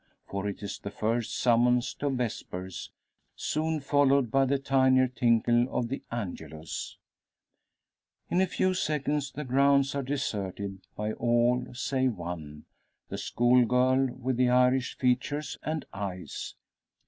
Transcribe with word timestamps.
For 0.25 0.49
it 0.49 0.63
is 0.63 0.79
the 0.79 0.89
first 0.89 1.37
summons 1.39 1.93
to 1.99 2.09
vespers, 2.09 2.89
soon 3.35 3.79
followed 3.79 4.31
by 4.31 4.45
the 4.45 4.57
tinier 4.57 5.07
tinkle 5.07 5.67
of 5.69 5.89
the 5.89 6.01
angelus. 6.11 6.97
In 8.27 8.41
a 8.41 8.47
few 8.47 8.73
seconds 8.73 9.31
the 9.31 9.43
grounds 9.45 9.93
are 9.93 10.01
deserted 10.01 10.79
by 10.95 11.11
all 11.11 11.67
save 11.75 12.13
one 12.15 12.65
the 13.09 13.19
schoolgirl 13.19 14.15
with 14.15 14.37
the 14.37 14.49
Irish 14.49 14.97
features 14.97 15.59
and 15.61 15.85
eyes. 15.93 16.55